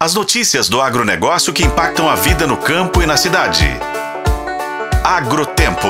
As 0.00 0.14
notícias 0.14 0.68
do 0.68 0.80
agronegócio 0.80 1.52
que 1.52 1.64
impactam 1.64 2.08
a 2.08 2.14
vida 2.14 2.46
no 2.46 2.56
campo 2.56 3.02
e 3.02 3.06
na 3.06 3.16
cidade. 3.16 3.66
Agrotempo. 5.02 5.88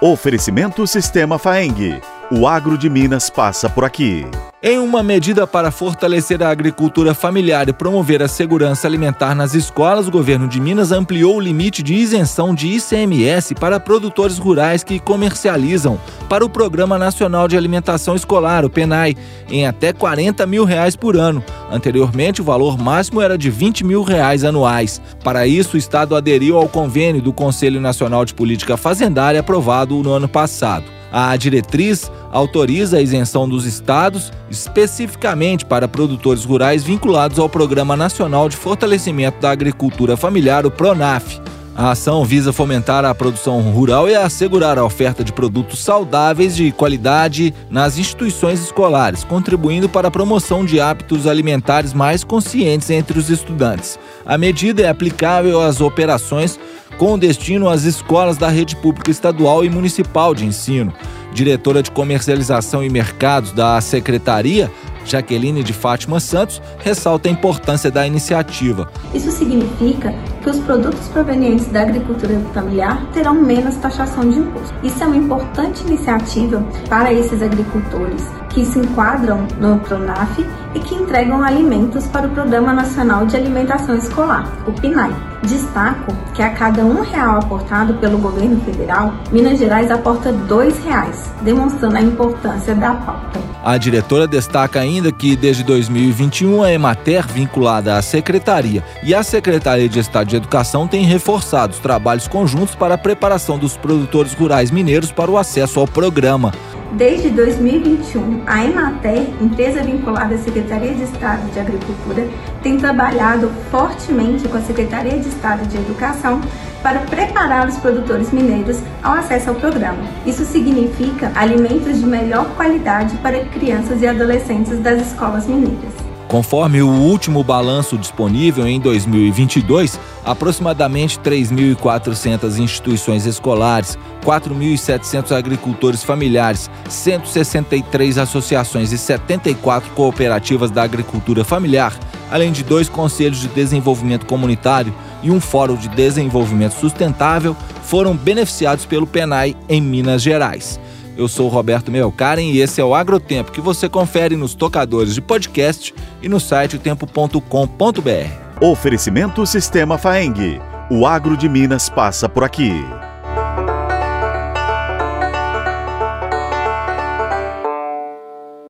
Oferecimento 0.00 0.84
Sistema 0.84 1.38
Faeng. 1.38 2.00
O 2.28 2.48
agro 2.48 2.76
de 2.76 2.90
Minas 2.90 3.30
passa 3.30 3.70
por 3.70 3.84
aqui. 3.84 4.26
Em 4.60 4.80
uma 4.80 5.00
medida 5.00 5.46
para 5.46 5.70
fortalecer 5.70 6.42
a 6.42 6.50
agricultura 6.50 7.14
familiar 7.14 7.68
e 7.68 7.72
promover 7.72 8.20
a 8.20 8.26
segurança 8.26 8.88
alimentar 8.88 9.32
nas 9.32 9.54
escolas, 9.54 10.08
o 10.08 10.10
governo 10.10 10.48
de 10.48 10.60
Minas 10.60 10.90
ampliou 10.90 11.36
o 11.36 11.40
limite 11.40 11.84
de 11.84 11.94
isenção 11.94 12.52
de 12.52 12.66
ICMS 12.66 13.54
para 13.54 13.78
produtores 13.78 14.38
rurais 14.38 14.82
que 14.82 14.98
comercializam 14.98 16.00
para 16.28 16.44
o 16.44 16.50
Programa 16.50 16.98
Nacional 16.98 17.46
de 17.46 17.56
Alimentação 17.56 18.16
Escolar, 18.16 18.64
o 18.64 18.70
PENAI, 18.70 19.16
em 19.48 19.68
até 19.68 19.92
40 19.92 20.44
mil 20.46 20.64
reais 20.64 20.96
por 20.96 21.16
ano. 21.16 21.44
Anteriormente, 21.70 22.40
o 22.40 22.44
valor 22.44 22.78
máximo 22.78 23.20
era 23.20 23.36
de 23.36 23.50
20 23.50 23.84
mil 23.84 24.02
reais 24.02 24.44
anuais. 24.44 25.00
Para 25.24 25.46
isso, 25.46 25.76
o 25.76 25.78
Estado 25.78 26.14
aderiu 26.14 26.56
ao 26.56 26.68
convênio 26.68 27.20
do 27.20 27.32
Conselho 27.32 27.80
Nacional 27.80 28.24
de 28.24 28.34
Política 28.34 28.76
Fazendária 28.76 29.40
aprovado 29.40 30.02
no 30.02 30.12
ano 30.12 30.28
passado. 30.28 30.84
A 31.10 31.34
diretriz 31.36 32.10
autoriza 32.30 32.98
a 32.98 33.00
isenção 33.00 33.48
dos 33.48 33.64
estados, 33.64 34.32
especificamente 34.50 35.64
para 35.64 35.88
produtores 35.88 36.44
rurais 36.44 36.84
vinculados 36.84 37.38
ao 37.38 37.48
Programa 37.48 37.96
Nacional 37.96 38.48
de 38.48 38.56
Fortalecimento 38.56 39.40
da 39.40 39.50
Agricultura 39.50 40.16
Familiar, 40.16 40.66
o 40.66 40.70
PRONAF. 40.70 41.40
A 41.76 41.90
ação 41.90 42.24
visa 42.24 42.54
fomentar 42.54 43.04
a 43.04 43.14
produção 43.14 43.60
rural 43.60 44.08
e 44.08 44.14
assegurar 44.14 44.78
a 44.78 44.84
oferta 44.84 45.22
de 45.22 45.30
produtos 45.30 45.80
saudáveis 45.80 46.56
de 46.56 46.72
qualidade 46.72 47.52
nas 47.68 47.98
instituições 47.98 48.62
escolares, 48.62 49.24
contribuindo 49.24 49.86
para 49.86 50.08
a 50.08 50.10
promoção 50.10 50.64
de 50.64 50.80
hábitos 50.80 51.26
alimentares 51.26 51.92
mais 51.92 52.24
conscientes 52.24 52.88
entre 52.88 53.18
os 53.18 53.28
estudantes. 53.28 53.98
A 54.24 54.38
medida 54.38 54.84
é 54.84 54.88
aplicável 54.88 55.60
às 55.60 55.82
operações 55.82 56.58
com 56.96 57.18
destino 57.18 57.68
às 57.68 57.84
escolas 57.84 58.38
da 58.38 58.48
rede 58.48 58.74
pública 58.76 59.10
estadual 59.10 59.62
e 59.62 59.68
municipal 59.68 60.34
de 60.34 60.46
ensino. 60.46 60.94
Diretora 61.30 61.82
de 61.82 61.90
Comercialização 61.90 62.82
e 62.82 62.88
Mercados 62.88 63.52
da 63.52 63.78
Secretaria, 63.82 64.70
Jaqueline 65.04 65.62
de 65.62 65.74
Fátima 65.74 66.20
Santos, 66.20 66.62
ressalta 66.78 67.28
a 67.28 67.32
importância 67.32 67.90
da 67.90 68.06
iniciativa. 68.06 68.90
Isso 69.12 69.30
significa 69.30 70.14
que 70.46 70.50
os 70.50 70.60
produtos 70.60 71.08
provenientes 71.08 71.66
da 71.66 71.80
agricultura 71.82 72.38
familiar 72.54 73.04
terão 73.12 73.34
menos 73.34 73.74
taxação 73.78 74.30
de 74.30 74.38
imposto. 74.38 74.72
Isso 74.80 75.02
é 75.02 75.06
uma 75.06 75.16
importante 75.16 75.82
iniciativa 75.82 76.64
para 76.88 77.12
esses 77.12 77.42
agricultores 77.42 78.22
que 78.50 78.64
se 78.64 78.78
enquadram 78.78 79.46
no 79.60 79.80
PRONAF 79.80 80.46
e 80.72 80.78
que 80.78 80.94
entregam 80.94 81.42
alimentos 81.42 82.06
para 82.06 82.28
o 82.28 82.30
Programa 82.30 82.72
Nacional 82.72 83.26
de 83.26 83.36
Alimentação 83.36 83.96
Escolar, 83.96 84.50
o 84.68 84.72
PNAE. 84.72 85.12
Destaco 85.42 86.14
que 86.32 86.42
a 86.42 86.50
cada 86.50 86.84
um 86.84 87.02
real 87.02 87.38
aportado 87.38 87.94
pelo 87.94 88.18
governo 88.18 88.60
federal, 88.60 89.12
Minas 89.30 89.58
Gerais 89.58 89.90
aporta 89.90 90.32
dois 90.32 90.78
reais, 90.84 91.30
demonstrando 91.42 91.96
a 91.96 92.00
importância 92.00 92.74
da 92.74 92.94
pauta. 92.94 93.40
A 93.66 93.76
diretora 93.78 94.28
destaca 94.28 94.78
ainda 94.78 95.10
que 95.10 95.34
desde 95.34 95.64
2021 95.64 96.62
a 96.62 96.72
Emater, 96.72 97.26
vinculada 97.26 97.96
à 97.96 98.02
Secretaria 98.02 98.82
e 99.02 99.12
a 99.12 99.24
Secretaria 99.24 99.88
de 99.88 99.98
Estado 99.98 100.28
de 100.28 100.35
Educação, 100.36 100.86
tem 100.86 101.04
reforçado 101.04 101.72
os 101.72 101.78
trabalhos 101.78 102.28
conjuntos 102.28 102.74
para 102.74 102.94
a 102.94 102.98
preparação 102.98 103.58
dos 103.58 103.76
produtores 103.76 104.32
rurais 104.32 104.70
mineiros 104.70 105.10
para 105.10 105.30
o 105.30 105.38
acesso 105.38 105.80
ao 105.80 105.86
programa. 105.86 106.52
Desde 106.92 107.28
2021, 107.30 108.42
a 108.46 108.64
Emater, 108.64 109.28
empresa 109.40 109.82
vinculada 109.82 110.34
à 110.34 110.38
Secretaria 110.38 110.94
de 110.94 111.02
Estado 111.02 111.50
de 111.52 111.58
Agricultura, 111.58 112.26
tem 112.62 112.78
trabalhado 112.78 113.50
fortemente 113.70 114.48
com 114.48 114.56
a 114.56 114.62
Secretaria 114.62 115.18
de 115.18 115.28
Estado 115.28 115.66
de 115.68 115.76
Educação 115.76 116.40
para 116.82 117.00
preparar 117.00 117.68
os 117.68 117.76
produtores 117.78 118.32
mineiros 118.32 118.78
ao 119.02 119.14
acesso 119.14 119.50
ao 119.50 119.56
programa. 119.56 119.98
Isso 120.24 120.44
significa 120.44 121.32
alimentos 121.34 121.98
de 121.98 122.06
melhor 122.06 122.46
qualidade 122.56 123.16
para 123.16 123.44
crianças 123.46 124.00
e 124.00 124.06
adolescentes 124.06 124.78
das 124.78 125.04
escolas 125.04 125.46
mineiras. 125.46 125.92
Conforme 126.28 126.82
o 126.82 126.88
último 126.88 127.44
balanço 127.44 127.96
disponível 127.96 128.66
em 128.66 128.80
2022, 128.80 129.98
aproximadamente 130.26 131.18
3.400 131.20 132.58
instituições 132.58 133.24
escolares, 133.24 133.96
4.700 134.24 135.30
agricultores 135.30 136.02
familiares, 136.02 136.68
163 136.88 138.18
associações 138.18 138.90
e 138.90 138.98
74 138.98 139.88
cooperativas 139.92 140.70
da 140.72 140.82
agricultura 140.82 141.44
familiar, 141.44 141.96
além 142.28 142.50
de 142.50 142.64
dois 142.64 142.88
conselhos 142.88 143.38
de 143.38 143.48
desenvolvimento 143.48 144.26
comunitário 144.26 144.92
e 145.22 145.30
um 145.30 145.40
fórum 145.40 145.76
de 145.76 145.88
desenvolvimento 145.88 146.72
sustentável, 146.72 147.56
foram 147.84 148.16
beneficiados 148.16 148.84
pelo 148.84 149.06
PENAI 149.06 149.56
em 149.68 149.80
Minas 149.80 150.20
Gerais. 150.22 150.80
Eu 151.16 151.28
sou 151.28 151.48
Roberto 151.48 151.90
Melkaren 151.90 152.50
e 152.50 152.60
esse 152.60 152.80
é 152.80 152.84
o 152.84 152.94
Agrotempo 152.94 153.52
que 153.52 153.60
você 153.60 153.88
confere 153.88 154.36
nos 154.36 154.54
tocadores 154.54 155.14
de 155.14 155.22
podcast 155.22 155.94
e 156.20 156.28
no 156.28 156.38
site 156.38 156.76
otempo.com.br. 156.76 158.45
Oferecimento 158.60 159.44
Sistema 159.44 159.98
Faeng. 159.98 160.62
O 160.90 161.06
agro 161.06 161.36
de 161.36 161.46
Minas 161.46 161.90
passa 161.90 162.26
por 162.26 162.42
aqui. 162.42 162.72